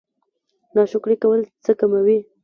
[0.75, 2.17] ناشکري کول څه کموي؟